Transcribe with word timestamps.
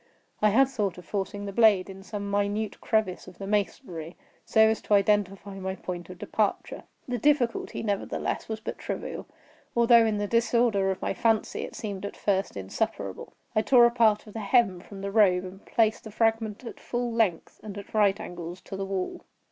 I 0.41 0.49
had 0.49 0.67
thought 0.67 0.97
of 0.97 1.05
forcing 1.05 1.45
the 1.45 1.53
blade 1.53 1.87
in 1.87 2.01
some 2.01 2.27
minute 2.31 2.81
crevice 2.81 3.27
of 3.27 3.37
the 3.37 3.45
masonry, 3.45 4.17
so 4.43 4.61
as 4.61 4.81
to 4.81 4.95
identify 4.95 5.59
my 5.59 5.75
point 5.75 6.09
of 6.09 6.17
departure. 6.17 6.85
The 7.07 7.19
difficulty, 7.19 7.83
nevertheless, 7.83 8.49
was 8.49 8.59
but 8.59 8.79
trivial; 8.79 9.27
although, 9.75 10.03
in 10.07 10.17
the 10.17 10.25
disorder 10.25 10.89
of 10.89 11.03
my 11.03 11.13
fancy, 11.13 11.61
it 11.61 11.75
seemed 11.75 12.03
at 12.03 12.17
first 12.17 12.57
insuperable. 12.57 13.33
I 13.55 13.61
tore 13.61 13.85
a 13.85 13.91
part 13.91 14.25
of 14.25 14.33
the 14.33 14.39
hem 14.39 14.79
from 14.79 15.01
the 15.01 15.11
robe 15.11 15.43
and 15.45 15.63
placed 15.67 16.03
the 16.05 16.09
fragment 16.09 16.63
at 16.63 16.79
full 16.79 17.11
length, 17.11 17.59
and 17.61 17.77
at 17.77 17.93
right 17.93 18.19
angles 18.19 18.59
to 18.61 18.75
the 18.75 18.85
wall. 18.87 19.21